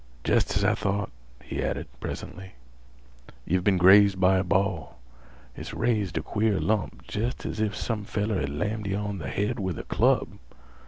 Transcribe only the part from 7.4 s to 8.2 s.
as if some